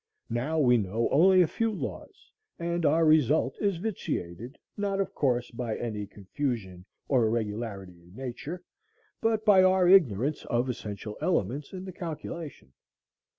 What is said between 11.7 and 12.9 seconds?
in the calculation.